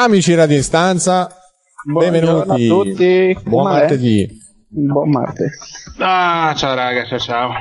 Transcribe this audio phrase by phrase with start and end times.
[0.00, 1.28] Amici Radio Istanza,
[1.84, 2.64] Buongiorno benvenuti.
[2.64, 3.38] a tutti.
[3.42, 3.78] Buon Com'è?
[3.80, 4.28] martedì.
[4.68, 5.50] Buon martedì.
[5.98, 7.52] Ah, ciao raga, ciao ciao.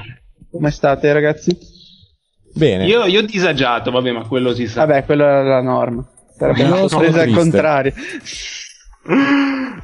[0.51, 1.57] Come state ragazzi?
[2.53, 2.85] Bene.
[2.85, 4.85] Io, io ho disagiato, vabbè, ma quello si sa.
[4.85, 6.07] Vabbè, quella è la norma.
[6.37, 7.93] Sarebbe una sono sorpresa al contrario.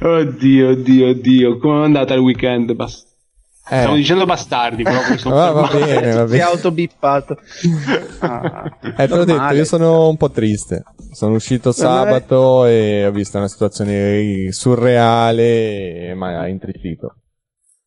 [0.00, 1.58] Oddio, oddio, oddio.
[1.58, 2.74] Come è andata il weekend?
[2.74, 3.06] Bas-
[3.66, 6.40] Eh, Stavo dicendo bastardi, però mi sono va, bene, va Si è bene.
[6.42, 7.38] autobippato.
[8.20, 10.82] Ah, Eh, te l'ho detto, io sono un po' triste.
[11.12, 17.16] Sono uscito sabato e ho visto una situazione surreale, ma ha intristito.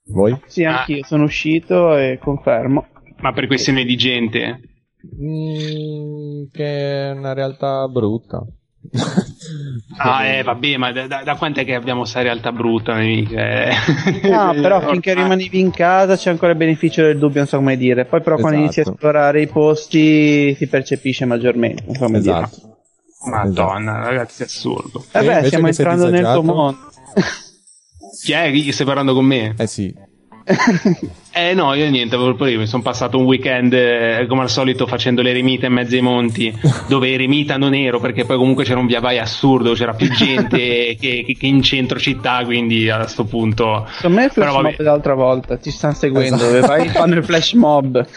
[0.10, 0.40] Voi?
[0.46, 2.88] Sì, anch'io sono uscito e confermo.
[3.18, 4.60] Ma per questione di gente.
[5.22, 8.44] Mm, che è una realtà brutta.
[10.00, 13.02] Ah, eh, vabbè, ma da, da, da quant'è che abbiamo sta realtà brutta?
[13.02, 13.72] Eh.
[14.32, 17.78] Ah, però finché rimanevi in casa c'è ancora il beneficio del dubbio, non so come
[17.78, 18.06] dire.
[18.06, 18.98] Poi però quando inizi a Esatto.
[18.98, 22.38] esplorare i posti si percepisce maggiormente, non so come dire.
[22.38, 22.78] Esatto.
[23.26, 25.04] Madonna, ragazzi, è assurdo.
[25.12, 26.80] Eh beh, invece stiamo entrando nel tuo mondo.
[28.24, 29.56] Chi è che stai parlando con me?
[29.58, 29.94] Eh sì.
[31.38, 32.62] Eh no, io niente, problema.
[32.62, 36.52] Mi sono passato un weekend eh, come al solito facendo l'eremita in mezzo ai monti,
[36.90, 40.58] dove eremita non ero perché poi comunque c'era un via vai assurdo, c'era più gente
[41.00, 43.86] che, che- in centro città, quindi a sto punto.
[43.98, 44.76] Secondo me il flash Però vabbè.
[44.78, 46.66] mob l'altra volta, ti stanno seguendo, Esatto.
[46.68, 48.08] vai fanno il flash mob.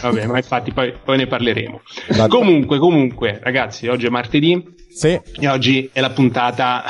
[0.00, 1.80] Vabbè, ma infatti poi, poi ne parleremo.
[2.16, 5.20] Va- Comunque, comunque, ragazzi, oggi è martedì Sì.
[5.38, 6.82] e oggi è la puntata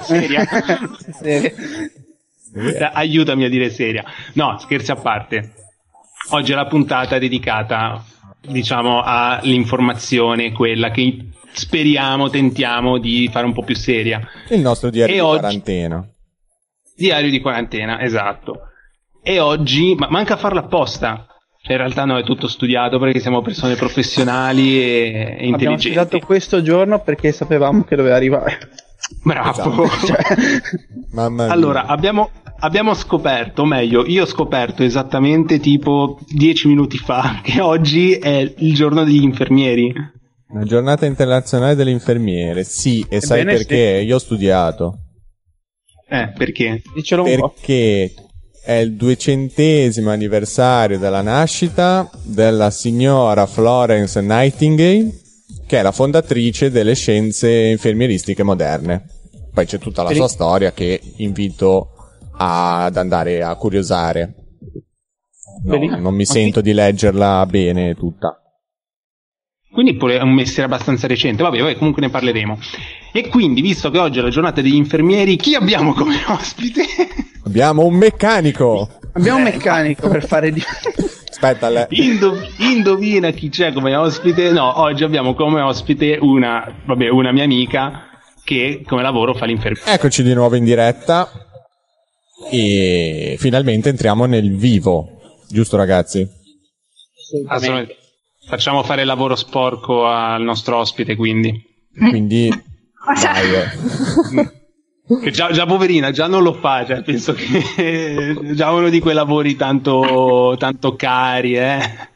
[0.00, 0.46] seria.
[1.20, 1.52] Serio.
[2.92, 4.04] Aiutami a dire seria.
[4.34, 5.52] No, scherzi a parte.
[6.30, 8.04] Oggi è la puntata dedicata,
[8.40, 11.16] diciamo, all'informazione, quella che
[11.52, 14.20] speriamo, tentiamo di fare un po' più seria.
[14.48, 16.06] Il nostro diario E di oggi- quarantena.
[16.94, 18.68] Diario di quarantena, esatto.
[19.22, 21.26] E oggi, ma manca farlo apposta.
[21.62, 25.80] Cioè, in realtà no, è tutto studiato perché siamo persone professionali e, e Abbiamo intelligenti.
[25.80, 28.58] studiato questo giorno perché sapevamo che doveva arrivare.
[29.22, 29.86] Bravo.
[30.04, 30.18] Cioè,
[31.12, 31.52] Mamma mia.
[31.52, 37.60] Allora, abbiamo, abbiamo scoperto, o meglio, io ho scoperto esattamente tipo dieci minuti fa che
[37.60, 39.92] oggi è il giorno degli infermieri.
[40.54, 42.64] La giornata internazionale delle infermiere.
[42.64, 44.02] Sì, e sai Ebbene, perché?
[44.04, 44.98] Io ho studiato.
[46.08, 46.82] Eh, perché?
[46.94, 47.48] dicelo un po'.
[47.50, 48.12] Perché
[48.62, 55.10] è il duecentesimo anniversario della nascita della signora Florence Nightingale,
[55.66, 59.04] che è la fondatrice delle scienze infermieristiche moderne.
[59.52, 61.90] Poi c'è tutta la sua storia che invito
[62.36, 64.34] ad andare a curiosare.
[65.64, 68.42] No, non mi sento di leggerla bene tutta.
[69.72, 72.58] Quindi pure è un mestiere abbastanza recente, vabbè, vabbè, comunque ne parleremo.
[73.10, 76.82] E quindi, visto che oggi è la giornata degli infermieri, chi abbiamo come ospite?
[77.44, 78.98] Abbiamo un meccanico!
[79.12, 80.62] Abbiamo un meccanico per fare di...
[81.42, 84.52] Aspetta, le- Indo- indovina chi c'è come ospite?
[84.52, 88.04] No, oggi abbiamo come ospite una, vabbè, una mia amica
[88.44, 89.92] che come lavoro fa l'infermiera.
[89.92, 91.28] Eccoci di nuovo in diretta
[92.48, 96.24] e finalmente entriamo nel vivo, giusto ragazzi?
[97.48, 97.96] Assolutamente.
[98.46, 101.60] Facciamo fare il lavoro sporco al nostro ospite, quindi.
[102.08, 102.50] Quindi
[103.20, 104.60] vai, eh.
[105.20, 109.14] Che già, già poverina, già non lo fa, cioè, penso che già uno di quei
[109.14, 112.10] lavori tanto, tanto cari, eh.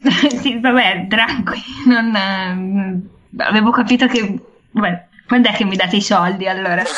[0.40, 1.62] sì, vabbè, tranquillo.
[1.86, 4.38] Non, eh, avevo capito che.
[4.70, 6.82] Vabbè, quando è che mi date i soldi allora?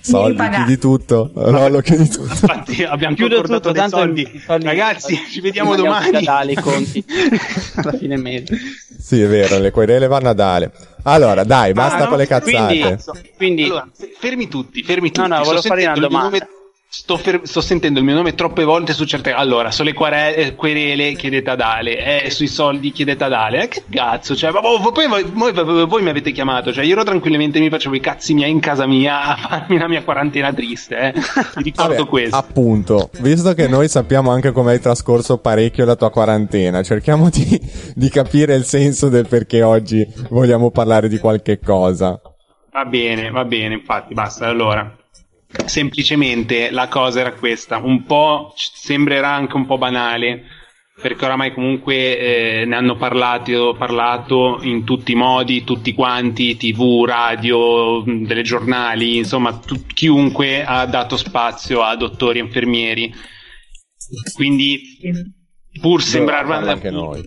[0.00, 2.28] Soldi, chiedi tutto, Rollo chiedi tutto.
[2.28, 4.42] Infatti abbiamo concordato tutto, dei tanto soldi.
[4.44, 6.16] soldi- Ragazzi, ci vediamo domani.
[6.16, 7.02] a dare i conti
[7.76, 8.58] alla fine mese.
[8.98, 10.70] Sì, è vero, le querele vanno a dare.
[11.04, 12.66] Allora, dai, basta Ah, no, con le cazzate.
[12.66, 12.96] quindi-
[13.36, 13.88] Quindi Allora,
[14.18, 15.28] fermi tutti, fermi tutti.
[15.28, 16.28] No, no, volevo fare una domanda.
[16.28, 16.48] nome-
[16.96, 19.32] Sto, fer- sto sentendo il mio nome troppe volte su certe.
[19.32, 23.64] Allora, sulle quare- eh, querele chiedete ad Ale, eh, sui soldi chiedete ad Ale.
[23.64, 24.36] Eh, che cazzo?
[24.36, 26.72] Cioè, ma voi, poi voi, voi- voi mi avete chiamato.
[26.72, 29.88] Cioè, io ero tranquillamente mi facevo i cazzi miei in casa mia a farmi la
[29.88, 30.96] mia quarantena triste.
[30.96, 31.12] Eh.
[31.56, 32.36] Vi ricordo Vabbè, questo.
[32.36, 37.60] appunto, visto che noi sappiamo anche come hai trascorso parecchio la tua quarantena, cerchiamo di,
[37.92, 42.20] di capire il senso del perché oggi vogliamo parlare di qualche cosa.
[42.72, 44.46] Va bene, va bene, infatti, basta.
[44.46, 44.96] Allora,
[45.66, 50.44] semplicemente la cosa era questa, un po' sembrerà anche un po' banale,
[51.00, 57.04] perché oramai comunque eh, ne hanno parlato, parlato in tutti i modi, tutti quanti, tv,
[57.04, 63.12] radio, telegiornali, insomma, tu- chiunque ha dato spazio a dottori e infermieri.
[64.34, 64.80] Quindi,
[65.80, 67.24] pur sembrare Parla anche noi.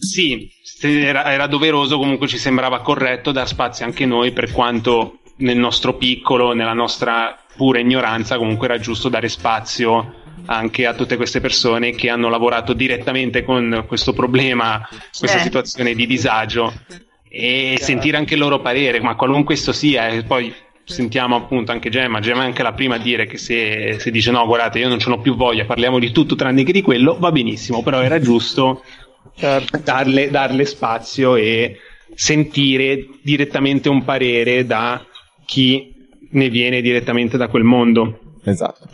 [0.00, 0.48] sì,
[0.82, 5.94] era, era doveroso, comunque ci sembrava corretto dar spazio anche noi, per quanto nel nostro
[5.94, 10.14] piccolo, nella nostra pura ignoranza, comunque era giusto dare spazio
[10.46, 15.42] anche a tutte queste persone che hanno lavorato direttamente con questo problema, questa Eh.
[15.42, 16.72] situazione di disagio
[17.28, 20.52] e sentire anche il loro parere, ma qualunque esso sia, e poi
[20.84, 24.30] sentiamo appunto anche Gemma, Gemma è anche la prima a dire che se, se dice
[24.32, 27.16] no, guardate, io non ce n'ho più voglia, parliamo di tutto tranne che di quello,
[27.18, 28.82] va benissimo, però era giusto
[29.36, 29.78] certo.
[29.84, 31.76] darle, darle spazio e
[32.12, 35.04] sentire direttamente un parere da
[35.50, 35.92] chi
[36.30, 38.36] ne viene direttamente da quel mondo.
[38.44, 38.86] Esatto.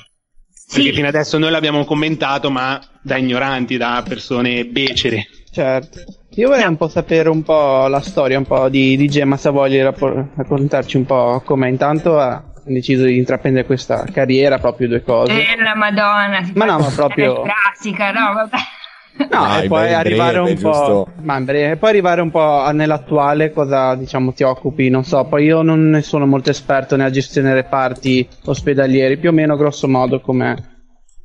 [0.73, 0.93] Perché sì.
[0.95, 5.27] fino adesso noi l'abbiamo commentato, ma da ignoranti, da persone becere.
[5.53, 6.01] Certo.
[6.37, 9.79] Io vorrei un po' sapere un po' la storia un po' di, di Gemma Savogli,
[9.81, 15.33] raccontarci un po' come intanto ha deciso di intraprendere questa carriera, proprio due cose.
[15.33, 17.43] Eh, la madonna, ma no, ma proprio...
[17.43, 18.57] classica, no, vabbè.
[19.31, 21.09] No, no e poi arrivare breve, un po'.
[21.23, 24.91] Ma breve, e poi arrivare un po' nell'attuale, cosa diciamo ti occupi?
[24.91, 29.33] Non so, poi io non ne sono molto esperto nella gestione reparti ospedalieri, più o
[29.33, 30.75] meno grosso modo come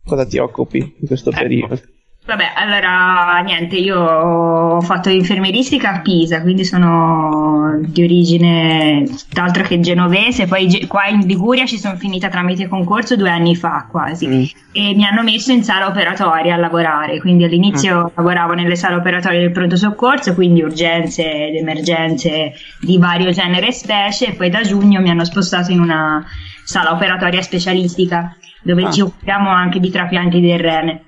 [0.05, 1.39] cosa ti occupi in questo ecco.
[1.39, 1.79] periodo.
[2.23, 9.79] Vabbè, allora niente, io ho fatto infermieristica a Pisa, quindi sono di origine tutt'altro che
[9.79, 14.43] genovese, poi qua in Liguria ci sono finita tramite concorso due anni fa quasi mm.
[14.71, 18.07] e mi hanno messo in sala operatoria a lavorare, quindi all'inizio mm.
[18.15, 23.71] lavoravo nelle sale operatorie del pronto soccorso, quindi urgenze ed emergenze di vario genere e
[23.71, 26.25] specie e poi da giugno mi hanno spostato in una
[26.63, 28.91] sala operatoria specialistica dove ah.
[28.91, 31.03] ci occupiamo anche di trapianti del rene.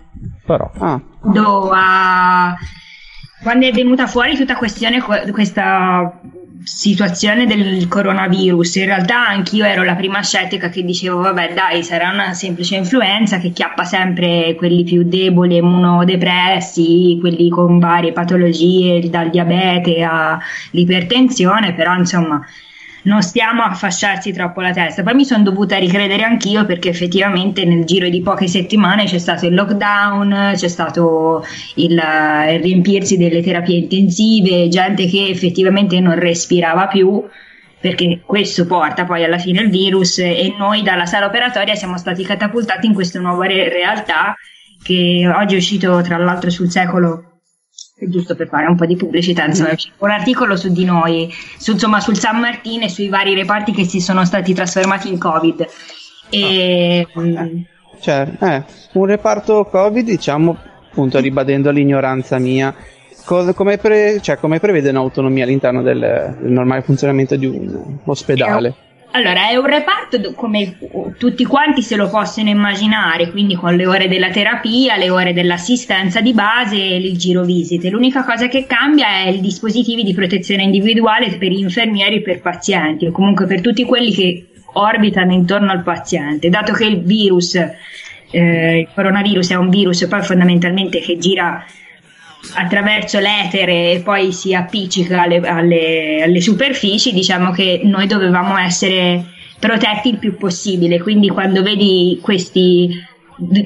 [0.45, 1.01] Però, ah.
[1.21, 1.77] Dove,
[3.43, 5.01] quando è venuta fuori tutta questione,
[5.31, 6.19] questa
[6.63, 12.09] situazione del coronavirus, in realtà anch'io ero la prima scettica che dicevo vabbè dai sarà
[12.09, 19.29] una semplice influenza che chiappa sempre quelli più deboli, immunodepressi, quelli con varie patologie dal
[19.29, 22.41] diabete all'ipertensione, però insomma
[23.03, 25.03] non stiamo a fasciarci troppo la testa.
[25.03, 29.45] Poi mi sono dovuta ricredere anch'io perché effettivamente nel giro di poche settimane c'è stato
[29.45, 31.45] il lockdown, c'è stato
[31.75, 37.23] il, il riempirsi delle terapie intensive, gente che effettivamente non respirava più
[37.79, 42.23] perché questo porta poi alla fine il virus e noi dalla sala operatoria siamo stati
[42.23, 44.35] catapultati in questa nuova re- realtà
[44.81, 47.32] che oggi è uscito tra l'altro sul secolo
[47.95, 49.93] giusto per fare un po' di pubblicità, insomma, mm.
[49.99, 53.85] un articolo su di noi, su, insomma, sul San Martino e sui vari reparti che
[53.85, 55.67] si sono stati trasformati in Covid.
[56.29, 57.21] E, oh.
[57.99, 58.63] cioè, eh,
[58.93, 60.57] un reparto Covid, diciamo,
[60.89, 62.73] appunto ribadendo l'ignoranza mia,
[63.25, 65.99] cosa, come, pre, cioè, come prevede un'autonomia all'interno del,
[66.39, 68.75] del normale funzionamento di un ospedale?
[69.15, 70.75] Allora, è un reparto come
[71.19, 76.19] tutti quanti se lo possono immaginare, quindi con le ore della terapia, le ore dell'assistenza
[76.19, 77.91] di base e il giro visite.
[77.91, 83.05] L'unica cosa che cambia è i dispositivi di protezione individuale per infermieri e per pazienti,
[83.05, 86.49] o comunque per tutti quelli che orbitano intorno al paziente.
[86.49, 87.53] Dato che il virus,
[88.31, 91.63] eh, il coronavirus è un virus poi fondamentalmente che gira
[92.55, 99.25] attraverso l'etere e poi si appiccica alle, alle, alle superfici, diciamo che noi dovevamo essere
[99.59, 100.99] protetti il più possibile.
[100.99, 103.11] Quindi quando vedi questi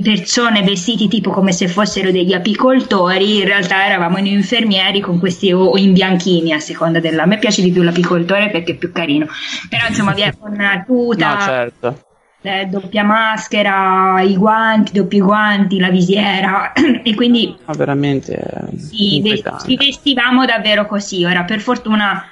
[0.01, 5.51] persone vestiti tipo come se fossero degli apicoltori, in realtà eravamo in infermieri con questi
[5.51, 7.23] o, in bianchini a seconda della.
[7.23, 9.27] A me piace di più l'apicoltore perché è più carino,
[9.69, 11.33] però insomma via con una tuta.
[11.33, 12.06] No, certo
[12.41, 16.71] eh, doppia maschera, i guanti, doppi guanti, la visiera
[17.03, 19.21] e quindi ah, veramente eh, sì,
[19.65, 21.25] ci vestivamo davvero così.
[21.25, 22.25] Ora, per fortuna,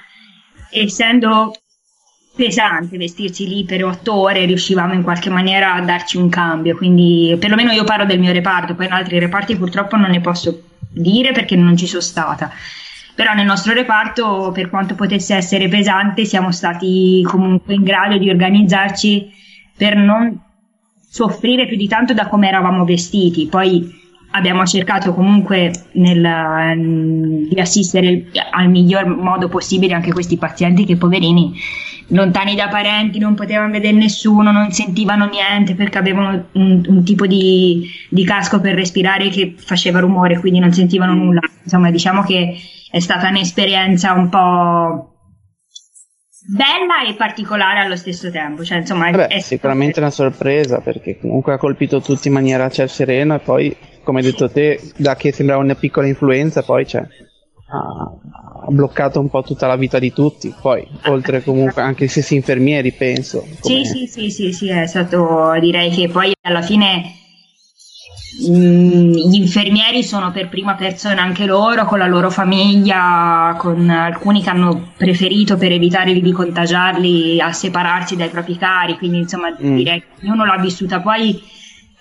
[0.72, 1.54] essendo
[2.36, 6.76] pesante vestirsi lì per otto ore, riuscivamo in qualche maniera a darci un cambio.
[6.76, 10.62] Quindi, perlomeno io parlo del mio reparto, poi in altri reparti purtroppo non ne posso
[10.92, 12.52] dire perché non ci sono stata.
[13.16, 18.30] Però nel nostro reparto, per quanto potesse essere pesante, siamo stati comunque in grado di
[18.30, 19.44] organizzarci
[19.78, 20.40] per non
[21.08, 23.48] soffrire più di tanto da come eravamo vestiti.
[23.48, 30.98] Poi abbiamo cercato comunque nel, di assistere al miglior modo possibile anche questi pazienti che
[30.98, 31.54] poverini
[32.10, 37.26] lontani da parenti non potevano vedere nessuno, non sentivano niente perché avevano un, un tipo
[37.26, 41.40] di, di, casco per respirare che faceva rumore, quindi non sentivano nulla.
[41.64, 42.56] Insomma, diciamo che
[42.92, 45.15] è stata un'esperienza un po'
[46.48, 48.64] bella e particolare allo stesso tempo.
[48.64, 52.88] Cioè, insomma, Beh, è sicuramente una sorpresa perché comunque ha colpito tutti in maniera cioè,
[52.88, 57.02] serena e poi, come hai detto te, da che sembrava una piccola influenza, poi cioè,
[57.02, 58.12] ha,
[58.68, 60.54] bloccato un po' tutta la vita di tutti.
[60.60, 63.46] Poi, oltre comunque anche se si infermieri, penso.
[63.60, 63.84] Come...
[63.84, 67.24] Sì, sì, sì, sì, sì, è stato direi che poi alla fine
[68.38, 74.50] gli infermieri sono per prima persona anche loro, con la loro famiglia, con alcuni che
[74.50, 79.76] hanno preferito per evitare di contagiarli a separarsi dai propri cari, quindi insomma mm.
[79.76, 81.42] direi che ognuno l'ha vissuta poi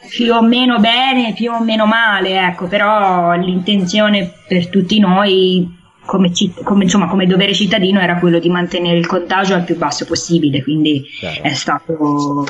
[0.09, 6.31] più o meno bene, più o meno male, ecco, però l'intenzione per tutti noi come,
[6.63, 10.63] come, insomma, come, dovere cittadino era quello di mantenere il contagio al più basso possibile,
[10.63, 11.43] quindi Chiaro.
[11.43, 12.45] è stato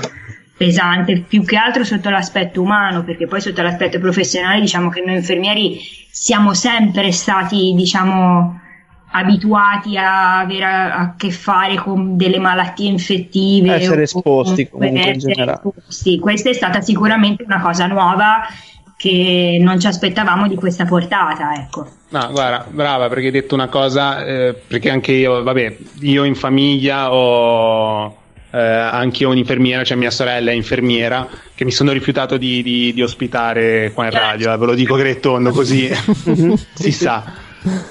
[0.56, 5.16] pesante più che altro sotto l'aspetto umano, perché poi sotto l'aspetto professionale diciamo che noi
[5.16, 5.80] infermieri
[6.10, 8.60] siamo sempre stati diciamo
[9.16, 15.18] abituati a avere a, a che fare con delle malattie infettive essere esposti comunque in
[15.18, 16.18] generale esposti.
[16.18, 18.40] questa è stata sicuramente una cosa nuova
[18.96, 21.86] che non ci aspettavamo di questa portata, ecco.
[22.10, 26.34] No, guarda, brava perché hai detto una cosa, eh, perché anche io, vabbè, io in
[26.34, 28.16] famiglia ho
[28.54, 32.94] eh, anche io un'infermiera, cioè mia sorella è infermiera, che mi sono rifiutato di, di,
[32.94, 35.90] di ospitare qua in radio, eh, ve lo dico grettondo così
[36.72, 37.42] si sa.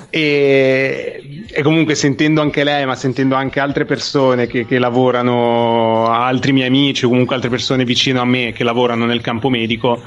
[0.10, 6.54] E, e, comunque sentendo anche lei, ma sentendo anche altre persone che, che lavorano, altri
[6.54, 10.02] miei amici o comunque altre persone vicino a me che lavorano nel campo medico,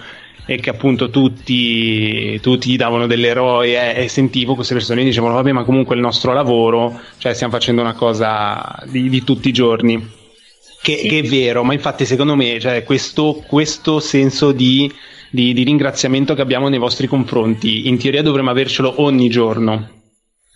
[0.49, 5.35] e che appunto tutti, tutti gli davano delle eroe e sentivo queste persone che dicevano
[5.35, 9.53] vabbè ma comunque il nostro lavoro, cioè stiamo facendo una cosa di, di tutti i
[9.53, 10.25] giorni.
[10.81, 11.09] Che, sì.
[11.09, 14.93] che, è vero, ma infatti secondo me cioè, questo, questo senso di,
[15.31, 19.91] di, di ringraziamento che abbiamo nei vostri confronti, in teoria dovremmo avercelo ogni giorno.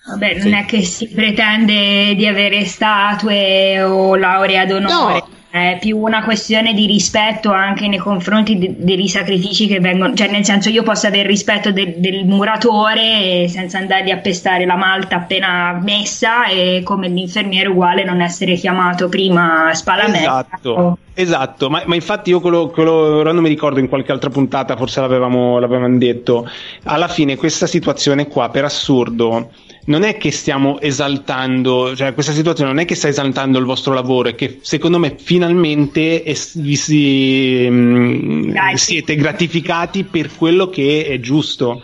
[0.06, 0.50] Vabbè, non sì.
[0.50, 5.12] è che si pretende di avere statue o laurea d'onore.
[5.14, 10.14] No è più una questione di rispetto anche nei confronti de- dei sacrifici che vengono,
[10.14, 14.76] cioè nel senso io posso avere rispetto de- del muratore senza andargli a pestare la
[14.76, 20.18] malta appena messa e come l'infermiere uguale non essere chiamato prima a spalamento.
[20.18, 21.68] Esatto, esatto.
[21.68, 25.00] Ma, ma, infatti io quello, quello, ora non mi ricordo in qualche altra puntata, forse
[25.00, 26.48] l'avevamo, l'avevamo detto,
[26.84, 29.50] alla fine questa situazione qua per assurdo
[29.86, 33.94] non è che stiamo esaltando, cioè questa situazione non è che sta esaltando il vostro
[33.94, 40.68] lavoro, è che secondo me finalmente es- vi si, mh, mm, siete gratificati per quello
[40.68, 41.82] che è giusto.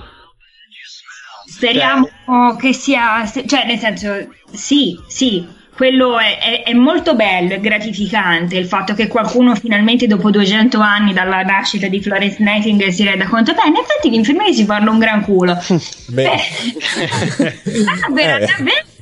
[1.49, 7.53] Speriamo cioè, che sia, cioè nel senso, sì, sì, quello è, è, è, molto bello
[7.53, 12.91] e gratificante il fatto che qualcuno finalmente dopo 200 anni dalla nascita di Florence Nightingale
[12.91, 15.55] si renda conto beh in effetti gli infermieri si fanno un gran culo
[16.09, 16.33] beh, beh.
[17.87, 18.49] ah, beh, eh.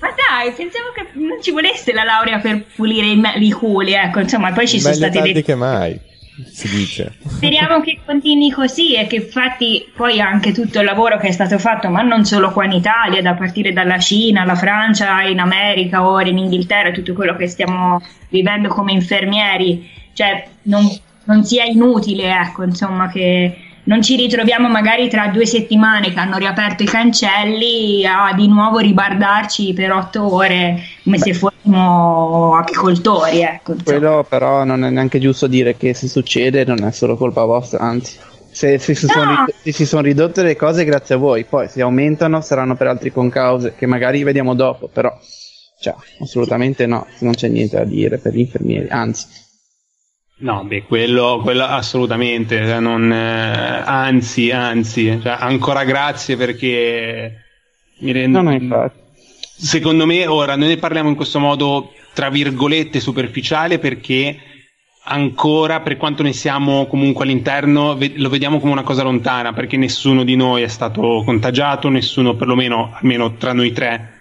[0.00, 4.18] ma dai pensavo che non ci volesse la laurea per pulire i, i culi ecco
[4.18, 6.12] insomma poi ci Meglio sono stati dei che mai
[6.50, 7.14] si dice.
[7.24, 11.58] Speriamo che continui così e che infatti poi anche tutto il lavoro che è stato
[11.58, 16.06] fatto, ma non solo qua in Italia, da partire dalla Cina, la Francia, in America,
[16.06, 20.84] ora in Inghilterra, tutto quello che stiamo vivendo come infermieri, cioè non,
[21.24, 26.38] non sia inutile, ecco, insomma, che non ci ritroviamo magari tra due settimane che hanno
[26.38, 31.22] riaperto i cancelli a di nuovo ribardarci per otto ore come Beh.
[31.22, 33.42] se fossimo apicoltori.
[33.42, 37.44] Ecco, Quello però non è neanche giusto dire che se succede non è solo colpa
[37.44, 38.18] vostra, anzi.
[38.50, 39.12] Se, se, si, no.
[39.12, 42.86] sono se si sono ridotte le cose grazie a voi, poi se aumentano saranno per
[42.86, 45.12] altri concause che magari vediamo dopo, però
[45.80, 49.26] cioè, assolutamente no, non c'è niente da dire per gli infermieri, anzi
[50.36, 57.44] No, beh, quello, quello assolutamente, cioè non, eh, anzi, anzi, cioè ancora grazie perché
[57.98, 58.42] mi rendo...
[58.42, 58.92] No, no,
[59.56, 64.36] Secondo me, ora, noi ne parliamo in questo modo, tra virgolette, superficiale perché
[65.04, 69.76] ancora, per quanto ne siamo comunque all'interno, ve- lo vediamo come una cosa lontana perché
[69.76, 74.12] nessuno di noi è stato contagiato, nessuno, perlomeno, almeno tra noi tre,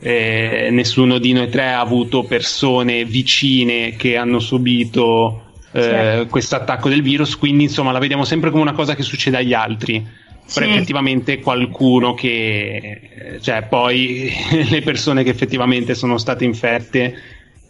[0.00, 5.47] eh, nessuno di noi tre ha avuto persone vicine che hanno subito
[5.78, 9.38] eh, questo attacco del virus, quindi insomma la vediamo sempre come una cosa che succede
[9.38, 10.26] agli altri.
[10.52, 10.72] Però sì.
[10.72, 14.32] effettivamente qualcuno che, cioè poi
[14.70, 17.14] le persone che effettivamente sono state infette,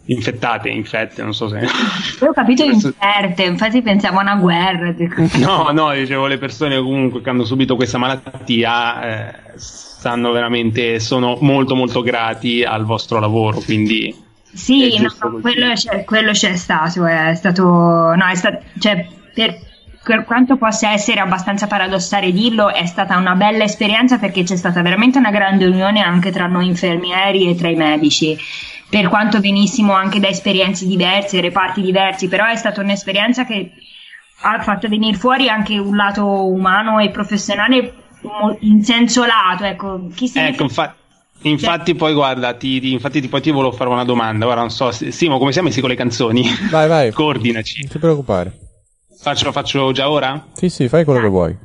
[0.05, 1.59] infettate, infette, non so se...
[1.59, 4.95] Io ho capito inferte, infatti pensavo a una guerra.
[5.33, 11.37] No, no, dicevo le persone comunque che hanno subito questa malattia eh, stanno veramente, sono
[11.41, 17.35] molto molto grati al vostro lavoro, quindi sì, no, quello, c'è, quello, c'è, stato, è
[17.35, 19.59] stato, no, è stato, cioè, per,
[20.03, 24.81] per quanto possa essere abbastanza paradossale dirlo, è stata una bella esperienza perché c'è stata
[24.81, 28.37] veramente una grande unione anche tra noi infermieri e tra i medici.
[28.89, 33.71] Per quanto venissimo anche da esperienze diverse, reparti diversi, però è stata un'esperienza che
[34.41, 37.93] ha fatto venire fuori anche un lato umano e professionale
[38.61, 39.63] in senso lato.
[39.63, 40.98] Ecco, chi si ecco, infatti
[41.43, 44.45] Infatti, poi guarda, ti, ti, infatti, poi ti volevo fare una domanda.
[44.45, 46.43] Ora non so, Simo, come siamo messi con le canzoni?
[46.69, 47.11] Vai, vai.
[47.13, 47.81] Coordinaci.
[47.81, 48.57] Non ti preoccupare.
[49.17, 50.47] Faccio, faccio già ora?
[50.53, 51.57] Sì, sì, fai quello che vuoi.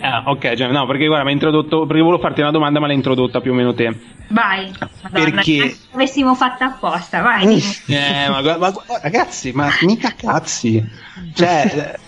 [0.00, 1.86] Ah, ok, cioè, no, perché guarda, mi ha introdotto.
[1.86, 3.94] Perché volevo farti una domanda, ma l'hai introdotta più o meno te.
[4.28, 4.72] Vai,
[5.02, 7.62] Madonna, perché avessimo fatto apposta, vai.
[7.86, 10.84] eh, ma, ma, ma, ragazzi, ma mica cazzi.
[11.32, 11.98] Cioè,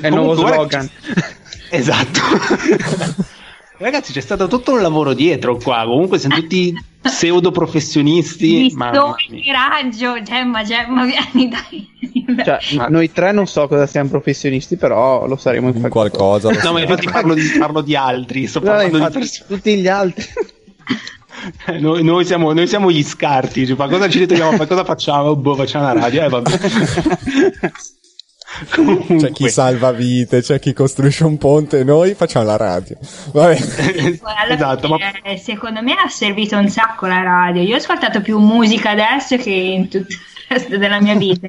[0.00, 0.88] è il nuovo slogan.
[1.70, 2.20] esatto.
[3.82, 5.82] Ragazzi, c'è stato tutto un lavoro dietro qua.
[5.84, 8.72] Comunque siamo tutti pseudo professionisti.
[8.76, 12.44] Ma raggio, Gemma, Gemma, vieni dai.
[12.44, 16.48] Cioè, noi tre non so cosa siamo professionisti, però lo saremo in qualcosa.
[16.62, 18.46] no, ma infatti parlo di, parlo di altri.
[18.46, 20.26] Sto parlando no, di pers- tutti gli altri.
[21.80, 25.34] Noi, noi, siamo, noi, siamo, gli scarti, cioè, cosa ci ritroviamo, cosa facciamo?
[25.34, 26.50] Boh, facciamo la radio, eh, vabbè.
[28.74, 29.16] Comunque.
[29.16, 32.96] C'è chi salva vite, c'è chi costruisce un ponte noi facciamo la radio.
[33.32, 33.58] Vabbè.
[34.50, 34.98] esatto, ma...
[35.40, 37.62] Secondo me ha servito un sacco la radio.
[37.62, 40.18] Io ho ascoltato più musica adesso che in tutto il
[40.48, 41.48] resto della mia vita.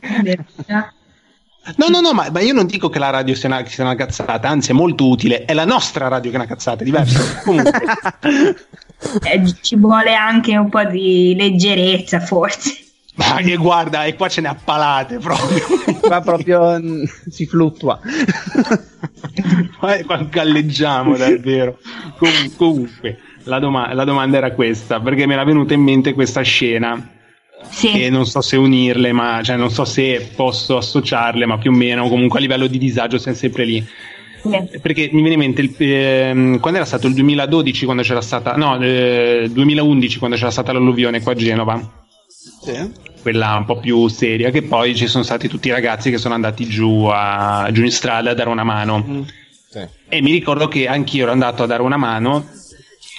[1.78, 3.96] No, no, no, ma, ma, io non dico che la radio sia una, sia una,
[3.96, 5.46] cazzata, anzi è molto utile.
[5.46, 7.22] È la nostra radio che è una cazzata, è diverso.
[7.46, 7.72] Comunque.
[9.24, 12.83] eh, ci vuole anche un po' di leggerezza, forse.
[13.16, 15.64] Ma che guarda, e qua ce ne appalate proprio.
[16.00, 18.00] Qua proprio mm, si fluttua.
[19.78, 21.78] qua galleggiamo davvero.
[22.18, 26.42] Com- comunque, la, doma- la, domanda era questa, perché mi era venuta in mente questa
[26.42, 27.10] scena.
[27.70, 28.02] Sì.
[28.02, 31.74] E non so se unirle, ma cioè, non so se posso associarle, ma più o
[31.74, 33.86] meno comunque a livello di disagio siamo sempre lì.
[34.42, 34.80] Sì.
[34.82, 38.58] Perché mi viene in mente il, eh, quando era stato il 2012, quando c'era stata,
[38.58, 42.02] no, eh, 2011, quando c'era stata l'alluvione qua a Genova
[42.64, 42.92] sì.
[43.22, 46.34] quella un po' più seria, che poi ci sono stati tutti i ragazzi che sono
[46.34, 49.06] andati giù, a, giù in strada a dare una mano.
[49.08, 49.22] Mm.
[49.70, 49.88] Sì.
[50.10, 52.48] E mi ricordo che anch'io ero andato a dare una mano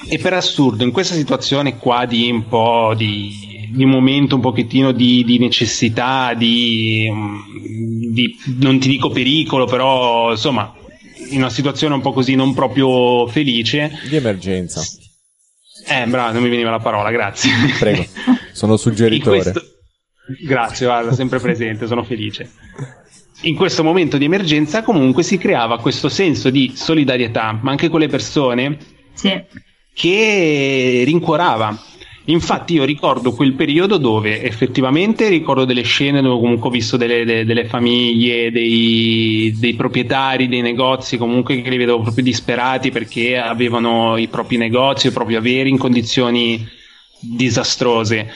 [0.08, 4.40] e per assurdo in questa situazione qua di un po' di, di un momento un
[4.40, 7.10] pochettino di, di necessità, di,
[8.12, 10.72] di, non ti dico pericolo, però insomma
[11.30, 13.98] in una situazione un po' così non proprio felice.
[14.08, 14.82] Di emergenza.
[15.86, 17.50] Eh, bravo, non mi veniva la parola, grazie.
[17.78, 18.04] Prego,
[18.54, 19.42] sono suggeritore.
[19.42, 19.62] Questo...
[20.42, 22.50] Grazie, guarda, sempre presente, sono felice.
[23.42, 28.00] In questo momento di emergenza comunque si creava questo senso di solidarietà, ma anche con
[28.00, 28.78] le persone
[29.12, 29.44] sì.
[29.92, 31.78] che rincuorava
[32.26, 37.22] Infatti io ricordo quel periodo dove effettivamente ricordo delle scene dove comunque ho visto delle,
[37.26, 43.36] delle, delle famiglie, dei, dei, proprietari dei negozi comunque che li vedevo proprio disperati perché
[43.36, 46.66] avevano i propri negozi, i propri averi in condizioni
[47.36, 48.30] disastrose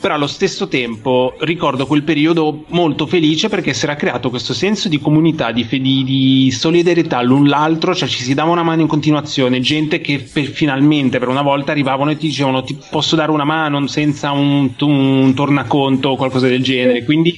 [0.00, 4.88] però allo stesso tempo ricordo quel periodo molto felice perché si era creato questo senso
[4.88, 8.86] di comunità, di, di, di solidarietà l'un l'altro, cioè ci si dava una mano in
[8.86, 13.32] continuazione, gente che per, finalmente per una volta arrivavano e ti dicevano ti posso dare
[13.32, 17.36] una mano senza un, un tornaconto o qualcosa del genere, quindi,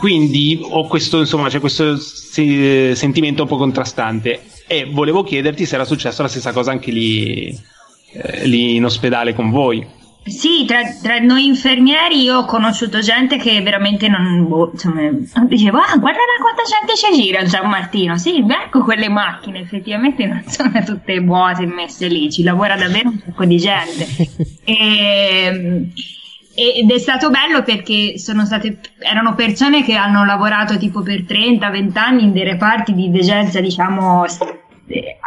[0.00, 4.42] quindi ho questo, insomma, c'è questo se, sentimento un po' contrastante.
[4.66, 7.56] E volevo chiederti se era successo la stessa cosa anche lì,
[8.14, 9.86] eh, lì in ospedale con voi.
[10.26, 14.48] Sì, tra, tra, noi infermieri io ho conosciuto gente che veramente non.
[14.48, 15.02] Boh, insomma,
[15.46, 18.16] dicevo, ah, guarda quanta gente ci gira a San Martino.
[18.16, 23.20] Sì, ecco quelle macchine, effettivamente non sono tutte vuote messe lì, ci lavora davvero un
[23.22, 24.06] sacco di gente.
[26.56, 31.22] E, ed è stato bello perché sono state, erano persone che hanno lavorato tipo per
[31.22, 34.24] 30-20 anni in dei reparti di degenza, diciamo,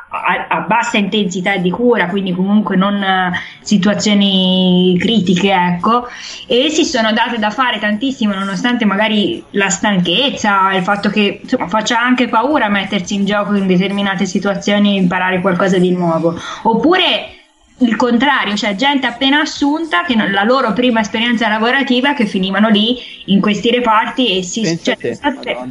[0.09, 6.07] a, a, bassa intensità di cura, quindi comunque non uh, situazioni critiche, ecco,
[6.45, 11.67] e si sono date da fare tantissimo nonostante magari la stanchezza, il fatto che insomma,
[11.67, 16.39] faccia anche paura mettersi in gioco in determinate situazioni e imparare qualcosa di nuovo.
[16.63, 17.36] Oppure
[17.79, 22.69] il contrario, cioè gente appena assunta che non, la loro prima esperienza lavorativa che finivano
[22.69, 24.97] lì in questi reparti e si cioè,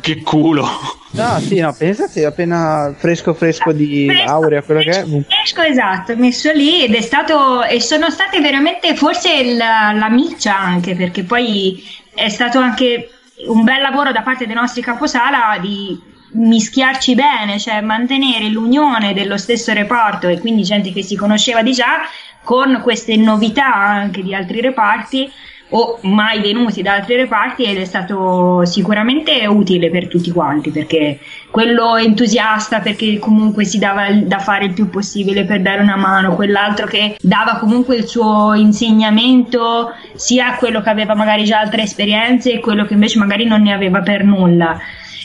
[0.00, 0.68] che culo.
[1.10, 5.62] No sì no pensate appena fresco fresco di fresco, laurea quello fresco, che è fresco
[5.62, 10.94] esatto messo lì ed è stato e sono state veramente forse la, la miccia anche
[10.94, 11.82] perché poi
[12.14, 13.10] è stato anche
[13.46, 19.36] un bel lavoro da parte dei nostri caposala di mischiarci bene, cioè mantenere l'unione dello
[19.36, 22.00] stesso reparto e quindi gente che si conosceva di già
[22.42, 25.30] con queste novità anche di altri reparti
[25.70, 31.18] o mai venuti da altri reparti ed è stato sicuramente utile per tutti quanti perché
[31.50, 36.36] quello entusiasta perché comunque si dava da fare il più possibile per dare una mano,
[36.36, 42.52] quell'altro che dava comunque il suo insegnamento sia quello che aveva magari già altre esperienze
[42.52, 44.78] e quello che invece magari non ne aveva per nulla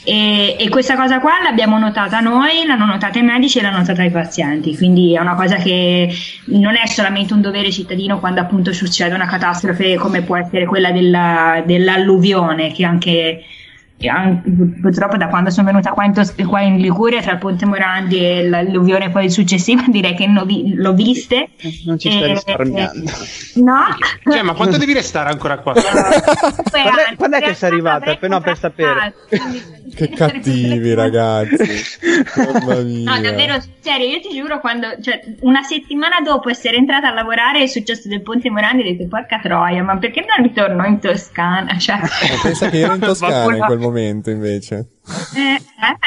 [0.03, 4.01] e, e, questa cosa qua l'abbiamo notata noi, l'hanno notata i medici e l'hanno notata
[4.03, 6.11] i pazienti, quindi è una cosa che
[6.45, 10.91] non è solamente un dovere cittadino quando appunto succede una catastrofe come può essere quella
[10.91, 13.43] della, dell'alluvione, che anche
[14.81, 18.19] purtroppo da quando sono venuta qua in, Tos- qua in Liguria tra il Ponte Morandi
[18.19, 21.49] e l'alluvione poi successiva direi che vi- l'ho viste.
[21.85, 23.11] Non ci stai risparmiando.
[23.55, 23.85] no.
[24.23, 25.73] Cioè, ma quanto devi restare ancora qua?
[25.73, 28.15] quando, è, quando è che sei arrivata?
[28.15, 29.13] Per, no, per sapere.
[29.95, 31.99] Che cattivi ragazzi.
[32.35, 33.15] Mamma mia.
[33.15, 37.63] No davvero serio io ti giuro quando cioè, una settimana dopo essere entrata a lavorare
[37.63, 41.77] è successo del Ponte Morandi ho detto porca troia ma perché non ritorno in Toscana?
[41.77, 41.99] Cioè...
[42.41, 44.87] pensa che ero in Toscana in quel momento momento invece.
[45.35, 45.97] Eh, eh.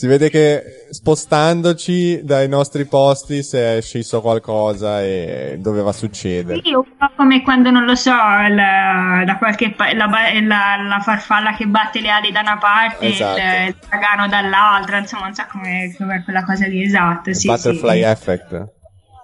[0.00, 6.62] Si vede che spostandoci dai nostri posti si è scisso qualcosa e doveva succedere.
[6.64, 11.54] Sì, un po' come quando, non lo so, la, da qualche la, la, la, farfalla
[11.54, 13.40] che batte le ali da una parte esatto.
[13.40, 17.34] il, il dragano dall'altra, insomma, non so come, come quella cosa lì, esatto.
[17.34, 18.08] Sì, butterfly sì.
[18.08, 18.78] effect.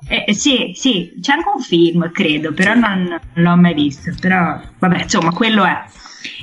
[0.08, 3.04] Eh, sì, sì, c'è anche un film, credo, però non,
[3.34, 4.12] non l'ho mai visto.
[4.20, 5.84] Però, vabbè, insomma, quello è.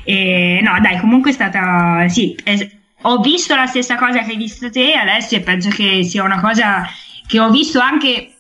[0.03, 2.07] E, no, dai, comunque è stata.
[2.07, 2.69] Sì, è,
[3.01, 6.39] ho visto la stessa cosa che hai visto te, Alessio, e penso che sia una
[6.39, 6.87] cosa
[7.27, 8.32] che ho visto anche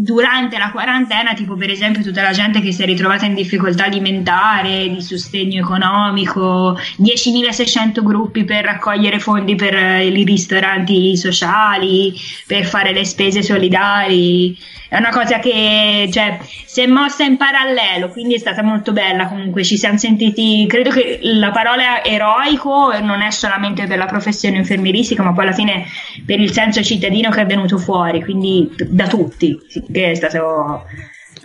[0.00, 3.86] durante la quarantena, tipo per esempio tutta la gente che si è ritrovata in difficoltà
[3.86, 12.14] alimentare, di sostegno economico, 10.600 gruppi per raccogliere fondi per i ristoranti sociali,
[12.46, 14.56] per fare le spese solidari.
[14.88, 19.26] È una cosa che cioè, si è mossa in parallelo, quindi è stata molto bella.
[19.26, 24.56] Comunque, ci siamo sentiti, credo che la parola eroico non è solamente per la professione
[24.56, 25.84] infermieristica, ma poi alla fine
[26.24, 29.58] per il senso cittadino che è venuto fuori, quindi da tutti,
[29.90, 30.84] che è stato...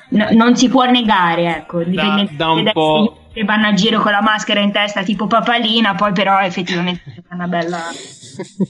[0.10, 4.12] No, non si può negare, ecco, da, da un po' che vanno a giro con
[4.12, 7.80] la maschera in testa tipo papalina, poi però effettivamente è una bella...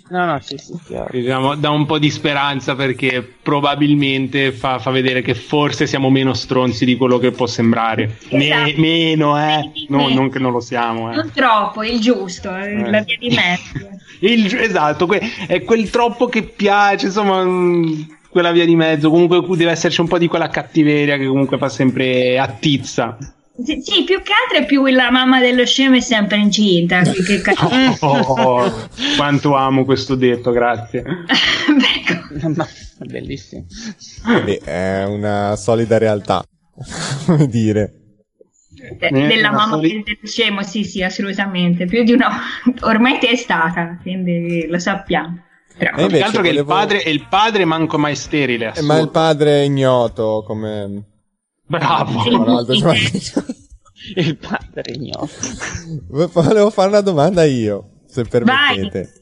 [0.09, 0.73] No, no, sì, sì,
[1.09, 6.33] Diciamo, dà un po' di speranza perché probabilmente fa, fa, vedere che forse siamo meno
[6.33, 8.17] stronzi di quello che può sembrare.
[8.27, 8.35] Esatto.
[8.35, 9.71] Me, meno, eh?
[9.87, 11.15] No, non che non lo siamo, eh.
[11.15, 12.89] Non troppo, il giusto, eh.
[12.89, 13.89] la via di mezzo.
[14.19, 18.01] il, esatto, que- è quel troppo che piace, insomma mm,
[18.33, 19.09] quella via di mezzo.
[19.09, 23.15] Comunque deve esserci un po' di quella cattiveria che comunque fa sempre attizza.
[23.63, 27.03] Sì, sì, più che altro è più la mamma dello scemo è sempre incinta.
[27.03, 27.43] Che
[27.99, 28.07] oh,
[28.41, 31.03] oh, quanto amo questo detto, grazie.
[32.55, 32.67] no,
[32.99, 33.65] è bellissimo.
[34.43, 36.43] Beh, è una solida realtà,
[37.27, 37.99] come dire.
[38.99, 40.01] De- della mamma soli...
[40.03, 41.85] dello scemo, sì, sì, assolutamente.
[41.85, 42.31] Più di una.
[42.81, 45.51] Ormai è stata, quindi lo sappiamo.
[45.77, 46.43] Però, più che altro volevo...
[46.43, 48.67] che il padre, il padre manco mai sterile.
[48.67, 48.93] Assurdo.
[48.93, 51.11] Ma il padre è ignoto come
[51.65, 52.23] Bravo.
[54.15, 55.29] il padre ignoto.
[56.07, 59.21] Volevo fare una domanda io, se permettete.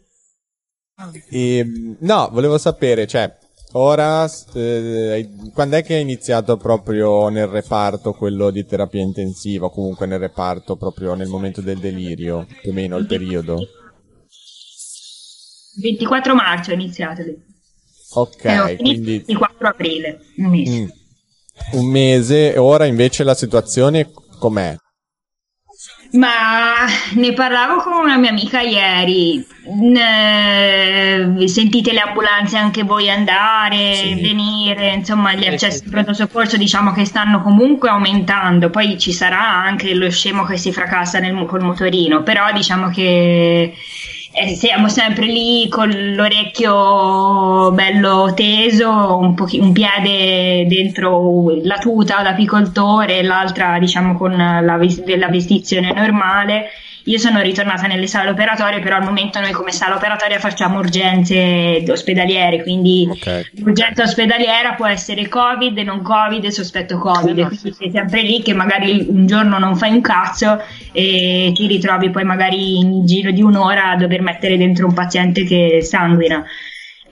[1.29, 3.35] E, no, volevo sapere, cioè,
[3.73, 9.71] ora, eh, quando è che hai iniziato proprio nel reparto quello di terapia intensiva, o
[9.71, 13.65] comunque nel reparto proprio nel momento del delirio, più o meno il periodo?
[15.79, 17.35] 24 marzo ho iniziato lì.
[18.13, 19.17] Ok, eh, quindi...
[19.25, 20.79] 24 aprile, un mese.
[20.79, 20.89] Mm
[21.73, 24.75] un mese, ora invece la situazione com'è?
[26.13, 29.45] Ma ne parlavo con una mia amica ieri.
[29.79, 31.47] Ne...
[31.47, 34.15] Sentite le ambulanze anche voi andare, sì.
[34.15, 38.69] venire, insomma, gli accessi al pronto soccorso diciamo che stanno comunque aumentando.
[38.69, 43.73] Poi ci sarà anche lo scemo che si fracassa nel, col motorino, però diciamo che
[44.33, 52.21] eh, siamo sempre lì con l'orecchio bello teso, un, po- un piede dentro la tuta
[52.21, 56.69] da picoltore, l'altra diciamo con la, la vestizione normale
[57.05, 61.83] io sono ritornata nelle sale operatorie, però al momento noi come sala operatoria facciamo urgenze
[61.87, 63.49] ospedaliere, quindi okay.
[63.55, 68.53] l'urgenza ospedaliera può essere Covid, non Covid, sospetto Covid, no, quindi sei sempre lì che
[68.53, 70.61] magari un giorno non fai un cazzo
[70.91, 75.43] e ti ritrovi poi magari in giro di un'ora a dover mettere dentro un paziente
[75.43, 76.45] che sanguina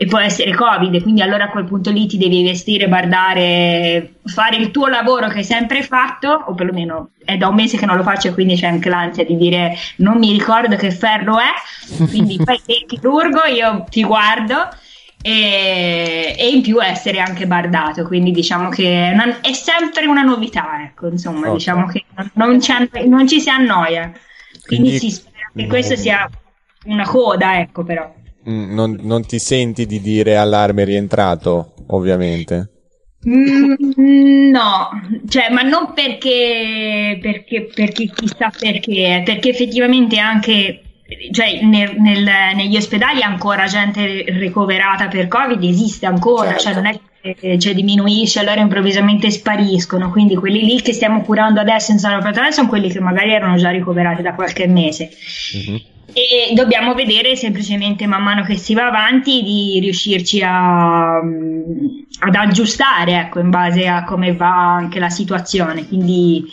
[0.02, 4.56] e può essere Covid, quindi allora a quel punto lì ti devi vestire, guardare, fare
[4.56, 7.98] il tuo lavoro che hai sempre fatto, o perlomeno è da un mese che non
[7.98, 12.40] lo faccio, quindi c'è anche l'ansia di dire non mi ricordo che ferro è, quindi
[12.42, 14.70] fai il chirurgo, io ti guardo.
[15.22, 20.82] E, e, in più essere anche bardato, quindi diciamo che non, è sempre una novità,
[20.82, 21.54] ecco, insomma, okay.
[21.56, 22.58] diciamo che non,
[23.06, 24.14] non, ci si annoia,
[24.66, 26.26] quindi, quindi si spera che questo sia
[26.86, 28.16] una coda, ecco, però.
[28.50, 32.70] Mm, non, non, ti senti di dire allarme rientrato, ovviamente?
[33.28, 34.90] Mm, no,
[35.28, 40.82] cioè, ma non perché, perché, perché chissà perché, perché effettivamente anche
[41.32, 42.24] cioè nel, nel,
[42.56, 46.64] negli ospedali ancora gente ricoverata per Covid esiste ancora, certo.
[46.64, 50.10] cioè non è che cioè, diminuisce, allora improvvisamente spariscono.
[50.10, 53.58] Quindi quelli lì che stiamo curando adesso in sala operatoria sono quelli che magari erano
[53.58, 55.10] già ricoverati da qualche mese.
[55.56, 55.76] Mm-hmm.
[56.14, 63.20] E dobbiamo vedere semplicemente man mano che si va avanti di riuscirci a, ad aggiustare
[63.20, 65.88] ecco, in base a come va anche la situazione.
[65.88, 66.46] Quindi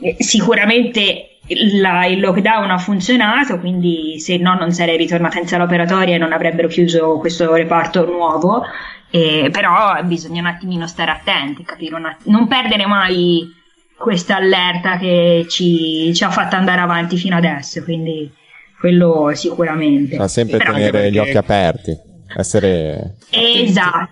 [0.00, 1.38] eh, sicuramente
[1.80, 6.18] la, il lockdown ha funzionato, quindi se no non sarei ritornata in sala operatoria e
[6.18, 8.62] non avrebbero chiuso questo reparto nuovo,
[9.10, 13.56] eh, però bisogna un attimino stare attenti, capire att- non perdere mai
[13.96, 18.30] questa allerta che ci, ci, ha fatto andare avanti fino adesso, quindi
[18.78, 20.16] quello sicuramente.
[20.16, 21.10] Ma sempre però tenere perché...
[21.10, 21.96] gli occhi aperti,
[22.36, 23.16] essere...
[23.30, 24.10] Esatto,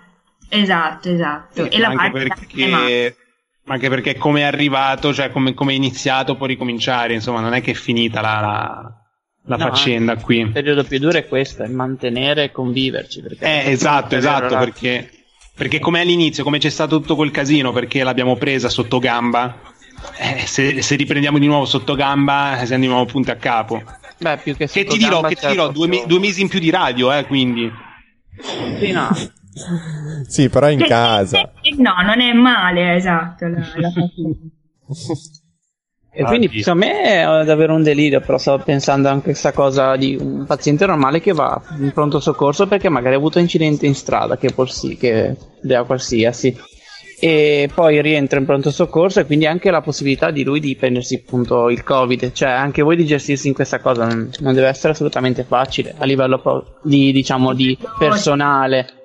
[0.49, 1.63] esatto, esatto.
[1.63, 3.15] Sì, e la parte perché
[3.67, 7.53] ma anche perché come è arrivato, cioè come, come, è iniziato può ricominciare, insomma non
[7.53, 8.93] è che è finita la, la,
[9.43, 10.39] la no, faccenda qui.
[10.39, 13.23] Il periodo più duro è questo, è mantenere e conviverci.
[13.39, 15.09] Eh, esatto, esatto, perché,
[15.53, 19.59] perché come all'inizio, come c'è stato tutto quel casino, perché l'abbiamo presa sotto gamba,
[20.17, 23.83] eh, se, se, riprendiamo di nuovo sotto gamba siamo di nuovo punto a capo.
[24.19, 26.69] Beh, più che, che ti dirò, che ti dirò due, due, mesi in più di
[26.69, 27.71] radio, eh, quindi.
[28.79, 29.09] Sì, no.
[30.27, 31.51] sì, però in casa.
[31.77, 33.47] No, non è male, esatto.
[33.47, 33.91] La, la
[36.19, 39.95] e quindi per me è davvero un delirio, però stavo pensando anche a questa cosa
[39.95, 43.85] di un paziente normale che va in pronto soccorso perché magari ha avuto un incidente
[43.85, 46.57] in strada, che, sì, che dea qualsiasi,
[47.19, 51.15] e poi rientra in pronto soccorso e quindi anche la possibilità di lui di prendersi
[51.15, 54.93] appunto il covid, cioè anche voi di gestirsi in questa cosa non, non deve essere
[54.93, 58.97] assolutamente facile a livello di, diciamo, di personale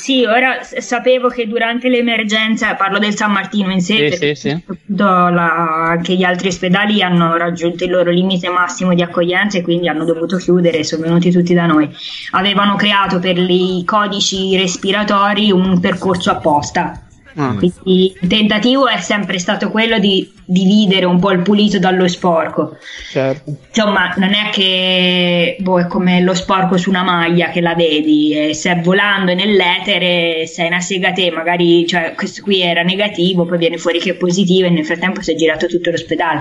[0.00, 4.62] sì, ora sapevo che durante l'emergenza, parlo del San Martino in sé, sì, sì, sì.
[4.96, 9.88] La, anche gli altri ospedali hanno raggiunto il loro limite massimo di accoglienza e quindi
[9.88, 11.86] hanno dovuto chiudere, e sono venuti tutti da noi.
[12.30, 17.54] Avevano creato per i codici respiratori un percorso apposta Ah.
[17.54, 22.76] Quindi il tentativo è sempre stato quello di dividere un po' il pulito dallo sporco.
[23.10, 23.56] Certo.
[23.68, 28.32] Insomma, non è che boh, è come lo sporco su una maglia che la vedi,
[28.32, 33.58] e se volando nell'etere sei una sega te, magari cioè, questo qui era negativo, poi
[33.58, 36.40] viene fuori che è positivo e nel frattempo si è girato tutto l'ospedale.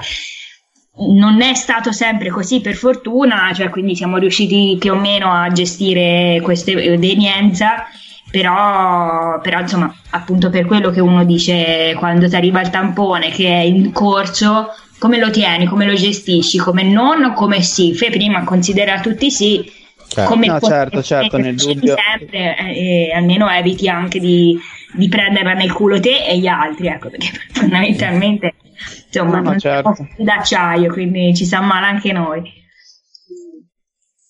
[1.16, 5.50] Non è stato sempre così per fortuna, cioè, quindi siamo riusciti più o meno a
[5.50, 7.86] gestire questa evenienza
[8.32, 13.48] però, però insomma appunto per quello che uno dice quando ti arriva il tampone che
[13.48, 18.44] è in corso come lo tieni, come lo gestisci, come non, come sì, fai prima
[18.44, 19.64] considera tutti sì,
[20.08, 20.30] certo.
[20.30, 21.96] come no, certo, certo, nel dubbio.
[21.96, 24.60] sempre, eh, e almeno eviti anche di,
[24.94, 28.56] di prenderla nel culo te e gli altri, ecco, perché fondamentalmente
[29.06, 29.94] insomma no, no, non certo.
[29.94, 32.59] siamo d'acciaio, quindi ci sa male anche noi.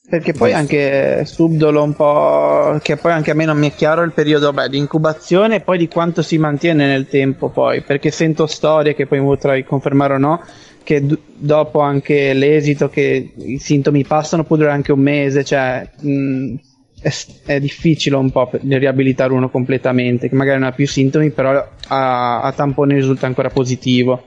[0.10, 4.02] Perché poi anche subdolo un po', che poi anche a me non mi è chiaro
[4.02, 8.10] il periodo beh, di incubazione e poi di quanto si mantiene nel tempo poi, perché
[8.10, 10.42] sento storie che poi potrai confermare o no,
[10.84, 15.88] che d- dopo anche l'esito che i sintomi passano può durare anche un mese, cioè
[16.00, 16.56] mh,
[17.02, 17.12] è,
[17.46, 21.52] è, difficile un po' per riabilitare uno completamente, che magari non ha più sintomi, però
[21.88, 24.24] a, a tampone risulta ancora positivo.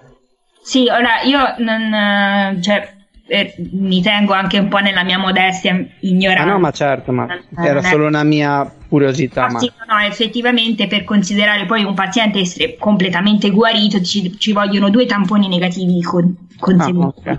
[0.63, 2.61] Sì, ora io non...
[2.63, 3.01] Cioè
[3.33, 6.43] eh, mi tengo anche un po' nella mia modestia ignoranza.
[6.43, 9.49] Ah no, ma certo, ma eh, era solo una mia curiosità.
[9.49, 9.59] Ma...
[9.59, 15.07] Sì, no, effettivamente per considerare poi un paziente essere completamente guarito ci, ci vogliono due
[15.07, 17.29] tamponi negativi con, consecutivi.
[17.29, 17.33] Ah,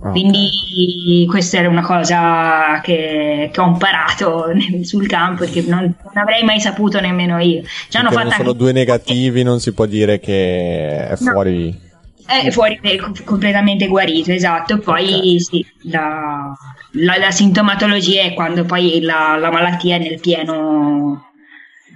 [0.00, 0.10] okay.
[0.10, 4.46] Quindi questa era una cosa che, che ho imparato
[4.82, 7.62] sul campo e che non, non, avrei mai saputo nemmeno io.
[7.88, 11.88] Ci hanno fatto sono due negativi, non si può dire che è fuori.
[12.30, 12.78] È fuori
[13.24, 14.78] completamente guarito, esatto.
[14.78, 15.40] Poi okay.
[15.40, 16.54] sì, la,
[16.92, 21.32] la, la, sintomatologia è quando poi la, la, malattia è nel pieno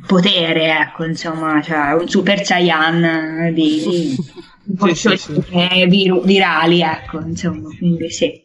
[0.06, 4.16] potere, ecco, insomma, cioè un super saiyan di,
[4.64, 5.86] di sì, sì, sì.
[5.86, 8.42] Vir- virali, ecco, insomma, quindi sì.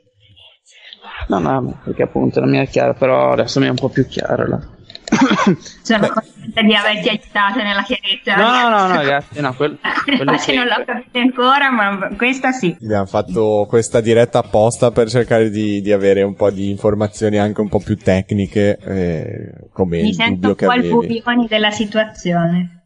[1.27, 4.05] No, no, perché appunto non mi è chiaro, però adesso mi è un po' più
[4.07, 4.47] chiaro.
[4.47, 4.77] Là.
[5.83, 8.35] Sono contenta di averti aiutato nella chiarezza.
[8.35, 9.41] No, no, no, grazie.
[9.41, 9.77] No, quel,
[10.25, 12.75] pace non l'ho capita ancora, ma questa sì.
[12.81, 17.61] Abbiamo fatto questa diretta apposta per cercare di, di avere un po' di informazioni anche
[17.61, 18.77] un po' più tecniche.
[18.77, 22.83] Eh, come Mi sento un po' il bubioni della situazione.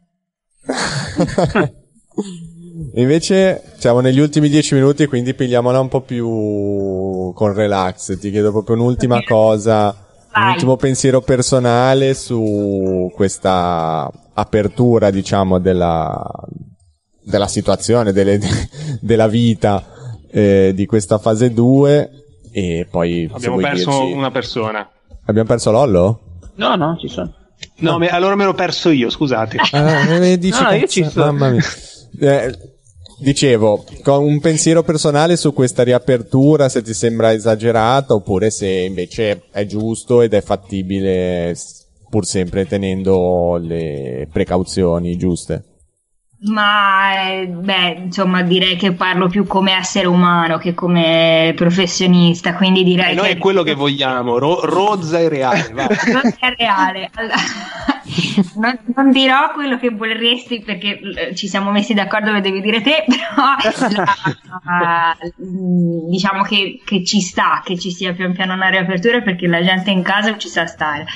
[2.94, 8.18] Invece siamo negli ultimi dieci minuti, quindi pigliamola un po' più con relax.
[8.18, 10.03] Ti chiedo proprio un'ultima cosa
[10.34, 16.20] un ultimo pensiero personale su questa apertura, diciamo, della,
[17.22, 18.38] della situazione, delle,
[19.00, 19.84] della vita
[20.30, 22.10] eh, di questa fase 2
[22.50, 24.12] E poi abbiamo perso dirci...
[24.12, 24.90] una persona.
[25.26, 26.20] Abbiamo perso Lollo?
[26.56, 27.32] No, no, ci sono.
[27.76, 27.98] No, no.
[27.98, 29.58] Me, allora me l'ho perso io, scusate.
[29.72, 31.32] Ah, dici no, io ci sono.
[31.32, 31.62] Mamma mia.
[32.20, 32.58] Eh,
[33.18, 39.44] dicevo, con un pensiero personale su questa riapertura, se ti sembra esagerata oppure se invece
[39.50, 41.54] è giusto ed è fattibile
[42.08, 45.64] pur sempre tenendo le precauzioni giuste.
[46.46, 52.84] Ma eh, beh, insomma, direi che parlo più come essere umano che come professionista, quindi
[52.84, 55.72] direi eh, noi che è quello che vogliamo, Ro- rozza e reale.
[55.72, 57.10] rozza e reale.
[58.56, 62.80] Non, non, dirò quello che vorresti perché eh, ci siamo messi d'accordo lo devi dire
[62.80, 63.96] te, però
[64.64, 69.46] la, uh, diciamo che, che, ci sta che ci sia pian piano una riapertura perché
[69.46, 71.06] la gente in casa ci sa stare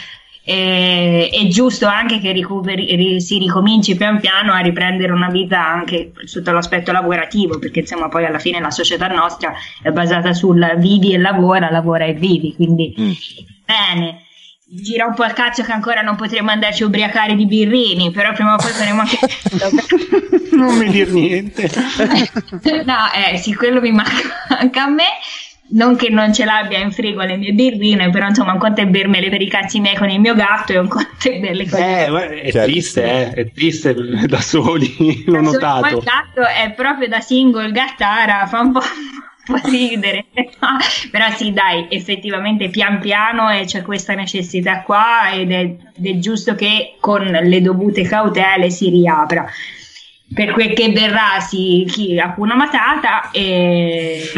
[0.51, 6.13] e, è giusto anche che ricoveri, si ricominci pian piano a riprendere una vita anche
[6.25, 11.13] sotto l'aspetto lavorativo, perché insomma poi alla fine la società nostra è basata sul vivi
[11.13, 13.13] e lavora, lavora e vivi, quindi mm.
[13.67, 14.23] bene.
[14.71, 18.33] Gira un po' il cazzo che ancora non potremo andarci a ubriacare di birrini, però
[18.35, 19.19] prima o poi faremo anche.
[20.53, 21.71] non mi dir niente.
[22.85, 24.13] no, eh sì, quello mi manca
[24.49, 25.05] anche a me
[25.71, 28.87] non che non ce l'abbia in frigo le mie birrine, però insomma un conto è
[28.87, 31.81] bermele per i cazzi miei con il mio gatto e un conto è berle con
[31.81, 32.07] eh,
[32.41, 32.71] è certo.
[32.71, 33.95] triste, eh, è triste
[34.27, 35.97] da soli, l'ho da notato.
[35.97, 38.81] il gatto è proprio da single gattara, fa un po',
[39.49, 40.27] po ridere,
[41.11, 46.19] però sì dai, effettivamente pian piano e c'è questa necessità qua ed è, ed è
[46.19, 49.47] giusto che con le dovute cautele si riapra.
[50.31, 54.21] Per quel che verrà si chi una Matata e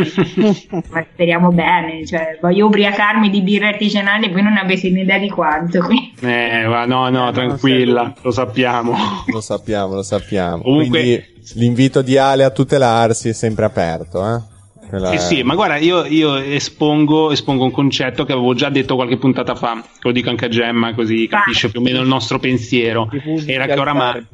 [1.12, 5.84] speriamo bene cioè, voglio ubriacarmi di birre artigianali e voi non avete un'idea di quanto
[6.20, 8.94] eh, no no tranquilla lo sappiamo.
[9.26, 10.62] Lo sappiamo lo sappiamo.
[10.62, 11.00] Comunque...
[11.00, 14.58] quindi l'invito di Ale a tutelarsi è sempre aperto eh?
[14.90, 15.12] Quella...
[15.12, 19.16] Eh sì, ma guarda, io, io espongo, espongo, un concetto che avevo già detto qualche
[19.16, 22.38] puntata fa, che lo dico anche a Gemma, così capisce più o meno il nostro
[22.38, 23.08] pensiero.
[23.46, 24.26] Era che oramai...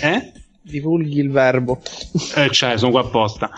[0.00, 0.32] Eh?
[0.68, 1.80] divulghi il verbo.
[2.34, 3.50] Eh, cioè, sono qua apposta.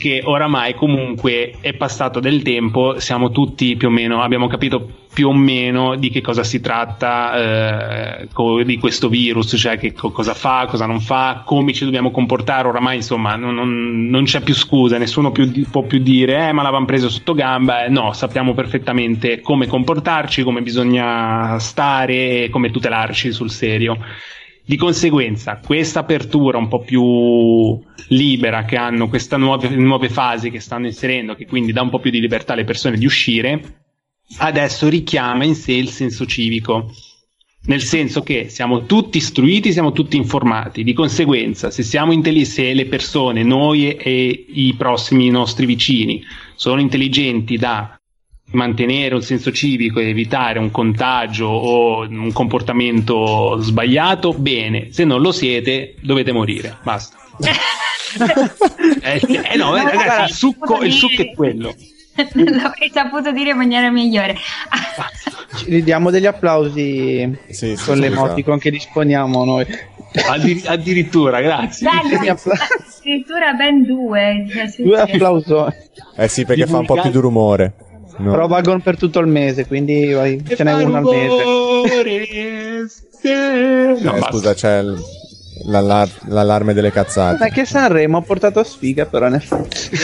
[0.00, 5.28] Che oramai comunque è passato del tempo, siamo tutti più o meno, abbiamo capito più
[5.28, 8.28] o meno di che cosa si tratta eh,
[8.64, 12.68] di questo virus, cioè che cosa fa, cosa non fa, come ci dobbiamo comportare.
[12.68, 16.62] Oramai, insomma, non, non, non c'è più scusa, nessuno più, può più dire, eh, ma
[16.62, 17.84] l'avevamo preso sotto gamba.
[17.84, 23.98] Eh, no, sappiamo perfettamente come comportarci, come bisogna stare e come tutelarci sul serio.
[24.70, 30.60] Di conseguenza, questa apertura un po' più libera che hanno queste nuove, nuove fasi che
[30.60, 33.80] stanno inserendo, che quindi dà un po' più di libertà alle persone di uscire,
[34.38, 36.88] adesso richiama in sé il senso civico.
[37.62, 42.72] Nel senso che siamo tutti istruiti, siamo tutti informati, di conseguenza, se siamo intelligenti, se
[42.72, 46.22] le persone, noi e i prossimi nostri vicini,
[46.54, 47.99] sono intelligenti da
[48.52, 55.20] mantenere un senso civico e evitare un contagio o un comportamento sbagliato, bene, se non
[55.20, 57.16] lo siete dovete morire, basta.
[59.02, 59.20] eh,
[59.52, 61.74] eh, no, eh, ragazzi, il succo, il succo è quello.
[62.34, 64.36] L'avrei saputo dire in maniera migliore.
[65.56, 68.62] Ci diamo degli applausi sì, con sì, l'emoticon sì.
[68.64, 69.66] che disponiamo noi.
[70.28, 71.88] Addir- addirittura, grazie.
[71.88, 74.44] Dai, addirittura ben due.
[74.76, 75.54] Due applausi.
[76.16, 77.74] Eh sì, perché fa un po' più di rumore.
[78.20, 78.30] No.
[78.32, 81.42] Però valgono per tutto il mese, quindi vai, ce n'è uno al mese.
[84.02, 84.98] no, eh, scusa, c'è l-
[85.66, 87.38] l'allar- l'allarme delle cazzate.
[87.38, 89.88] Ma che Sanremo ha portato sfiga, però in effetti.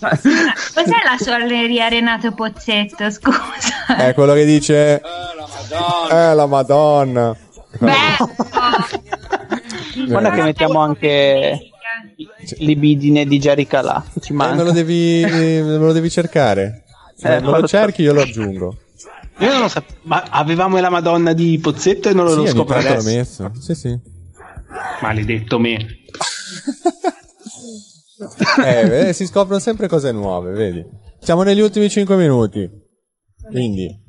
[0.00, 3.10] Cos'è la suoneria Renato Pozzetto?
[3.10, 3.96] Scusa.
[3.96, 4.94] È quello che dice.
[4.96, 6.10] Eh, la Madonna.
[6.10, 7.36] Eh, la Madonna.
[10.06, 11.58] Guarda che mettiamo anche
[12.58, 14.02] libidine di Jerry Calà.
[14.20, 14.54] Ci manca.
[14.54, 16.82] Eh, me, lo devi, me lo devi cercare.
[17.22, 18.76] Se eh, me lo cerchi, io lo aggiungo.
[19.38, 22.74] Io non lo sapevo, ma avevamo la Madonna di Pozzetto e non sì, lo scopro
[22.74, 23.08] adesso.
[23.08, 23.52] L'ho messo.
[23.60, 23.96] Sì, sì.
[25.00, 25.76] Maledetto me.
[28.66, 30.84] eh, eh, si scoprono sempre cose nuove, vedi.
[31.20, 32.68] Siamo negli ultimi 5 minuti.
[33.48, 34.00] Quindi.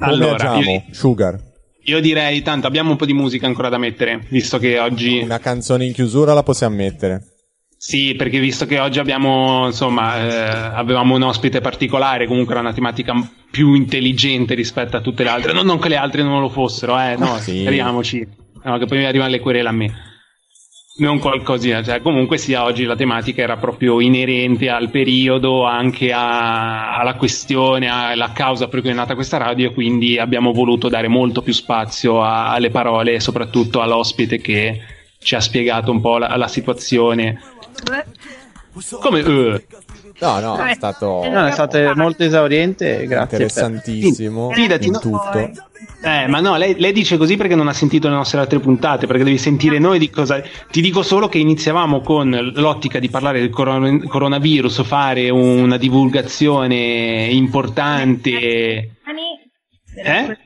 [0.00, 1.40] Allora, io, Sugar.
[1.84, 5.20] Io direi, tanto abbiamo un po' di musica ancora da mettere, visto che oggi...
[5.22, 7.37] Una canzone in chiusura la possiamo mettere.
[7.80, 12.72] Sì, perché visto che oggi abbiamo, insomma, eh, avevamo un ospite particolare, comunque era una
[12.72, 13.14] tematica
[13.48, 15.52] più intelligente rispetto a tutte le altre.
[15.52, 17.60] Non, non che le altre non lo fossero, eh, no, sì.
[17.60, 18.26] speriamoci.
[18.64, 19.92] No, che poi mi arrivano le querele a me.
[20.98, 26.96] Non qualcosina, cioè comunque sia oggi la tematica era proprio inerente al periodo, anche a,
[26.98, 31.42] alla questione, alla causa per cui è nata questa radio, quindi abbiamo voluto dare molto
[31.42, 34.80] più spazio a, alle parole e soprattutto all'ospite che
[35.20, 37.40] ci ha spiegato un po' la, la situazione
[39.00, 39.60] Come uh?
[40.20, 41.28] No, no, è stato.
[41.28, 43.06] No, è stato molto esauriente.
[43.06, 43.38] Grazie.
[43.38, 44.50] Interessantissimo.
[44.50, 45.50] Fidati, in tutto.
[46.02, 49.06] Eh, ma no, lei, lei, dice così perché non ha sentito le nostre altre puntate,
[49.06, 50.40] perché devi sentire noi di cosa.
[50.70, 57.28] Ti dico solo che iniziavamo con l'ottica di parlare del coron- coronavirus, fare una divulgazione
[57.30, 58.30] importante.
[60.04, 60.38] Eh?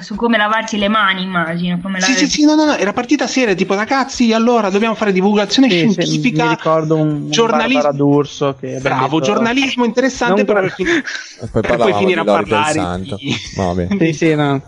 [0.00, 1.78] Su come lavarci le mani, immagino.
[1.80, 5.12] Come sì, sì, sì, no, no, no, era partita seria, tipo ragazzi, allora dobbiamo fare
[5.12, 6.44] divulgazione sì, scientifica.
[6.44, 9.32] mi ricordo un, giornalismo un d'Urso che Bravo, detto...
[9.32, 13.00] giornalismo interessante, però per, e poi, per poi finire a parlare.
[13.00, 13.36] Di...
[13.98, 14.62] sì, sì, no.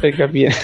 [0.00, 0.54] Per capire.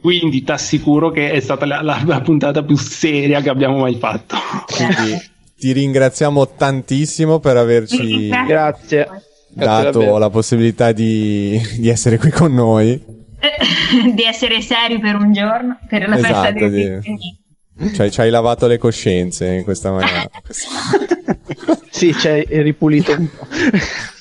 [0.00, 3.96] Quindi ti assicuro che è stata la, la, la, puntata più seria che abbiamo mai
[3.96, 4.36] fatto.
[4.64, 5.20] Quindi
[5.58, 9.08] ti ringraziamo tantissimo per averci Grazie.
[9.52, 13.02] Dato la possibilità di, di, essere qui con noi.
[14.14, 17.92] di essere seri per un giorno, per la esatto, festa dei di...
[17.94, 20.28] Cioè, ci hai lavato le coscienze in questa maniera.
[21.90, 23.46] sì, ci hai ripulito un po'.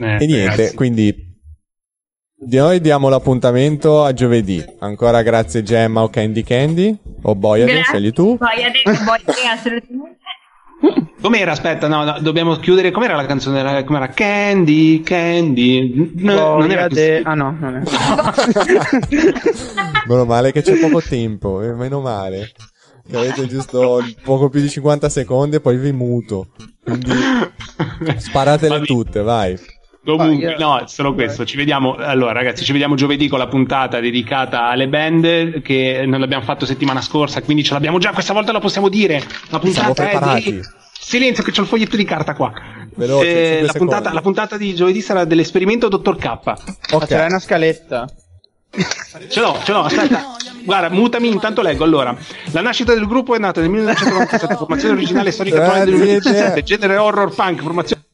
[0.00, 0.76] Eh, e niente, ragazzi.
[0.76, 1.14] quindi
[2.42, 4.64] noi diamo l'appuntamento a giovedì.
[4.78, 8.38] Ancora grazie Gemma o Candy Candy o Boyade, scegli tu.
[8.38, 10.19] Boyade, Boyade assolutamente.
[11.20, 11.52] Com'era?
[11.52, 12.90] Aspetta, no, no, dobbiamo chiudere.
[12.90, 13.84] Com'era la canzone?
[13.84, 14.08] Com'era?
[14.08, 16.12] Candy, Candy.
[16.16, 17.20] No, non era così.
[17.22, 17.82] Ah no, non è.
[20.08, 22.50] meno male che c'è poco tempo, eh, meno male.
[23.06, 26.48] Che avete giusto poco più di 50 secondi e poi vi muto.
[26.82, 27.12] Quindi
[28.16, 29.58] sparatele tutte, vai.
[30.02, 31.44] Comunque, no, è solo questo.
[31.44, 31.94] Ci vediamo.
[31.94, 36.64] Allora, ragazzi, ci vediamo giovedì con la puntata dedicata alle band che non l'abbiamo fatto
[36.64, 38.12] settimana scorsa, quindi ce l'abbiamo già.
[38.12, 39.22] Questa volta la possiamo dire.
[39.50, 40.60] La puntata è di.
[41.02, 42.52] Silenzio, che c'ho il foglietto di carta qua.
[42.94, 46.92] Veloce, eh, la, puntata, la, puntata, di giovedì sarà dell'esperimento Dottor K.
[46.92, 48.08] Ok, c'è una scaletta.
[49.28, 50.36] Ce l'ho, ce l'ho, aspetta.
[50.62, 51.84] Guarda, mutami, intanto leggo.
[51.84, 52.16] Allora,
[52.52, 57.34] la nascita del gruppo è nata nel 1997, formazione originale storica del 2017, genere horror
[57.34, 58.04] punk, formazione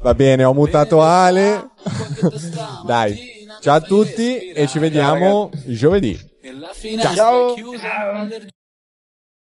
[0.00, 1.70] Va bene, ho mutato Ale.
[2.86, 6.18] Dai, ciao a tutti e ci vediamo giovedì.
[7.00, 7.54] Ciao.
[7.78, 8.54] ciao.